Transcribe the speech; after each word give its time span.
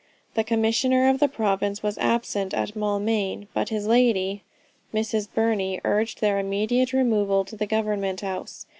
The 0.33 0.43
commissioner 0.43 1.09
of 1.09 1.19
the 1.19 1.27
province 1.27 1.83
was 1.83 1.99
absent 1.99 2.55
at 2.55 2.75
Maulmain, 2.75 3.45
but 3.53 3.69
his 3.69 3.85
lady, 3.85 4.41
Mrs. 4.91 5.27
Burney, 5.31 5.79
urged 5.85 6.21
their 6.21 6.39
immediate 6.39 6.91
removal 6.91 7.45
to 7.45 7.55
the 7.55 7.67
government 7.67 8.21
house. 8.21 8.65